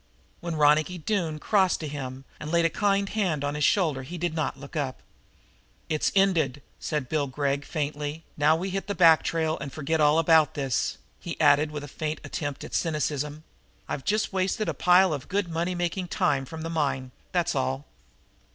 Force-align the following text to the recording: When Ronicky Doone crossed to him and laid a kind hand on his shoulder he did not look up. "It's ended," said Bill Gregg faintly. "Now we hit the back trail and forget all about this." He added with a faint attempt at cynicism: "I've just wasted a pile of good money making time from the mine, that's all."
When 0.39 0.55
Ronicky 0.55 0.97
Doone 0.97 1.37
crossed 1.37 1.79
to 1.81 1.87
him 1.87 2.25
and 2.39 2.49
laid 2.51 2.65
a 2.65 2.71
kind 2.71 3.07
hand 3.09 3.43
on 3.43 3.53
his 3.53 3.63
shoulder 3.63 4.01
he 4.01 4.17
did 4.17 4.33
not 4.33 4.59
look 4.59 4.75
up. 4.75 5.03
"It's 5.89 6.11
ended," 6.15 6.63
said 6.79 7.07
Bill 7.07 7.27
Gregg 7.27 7.63
faintly. 7.65 8.23
"Now 8.35 8.55
we 8.55 8.71
hit 8.71 8.87
the 8.87 8.95
back 8.95 9.21
trail 9.21 9.59
and 9.61 9.71
forget 9.71 10.01
all 10.01 10.17
about 10.17 10.55
this." 10.55 10.97
He 11.19 11.39
added 11.39 11.69
with 11.69 11.83
a 11.83 11.87
faint 11.87 12.19
attempt 12.23 12.63
at 12.63 12.73
cynicism: 12.73 13.43
"I've 13.87 14.03
just 14.03 14.33
wasted 14.33 14.67
a 14.67 14.73
pile 14.73 15.13
of 15.13 15.29
good 15.29 15.47
money 15.49 15.75
making 15.75 16.07
time 16.07 16.45
from 16.45 16.63
the 16.63 16.71
mine, 16.71 17.11
that's 17.31 17.53
all." 17.53 17.85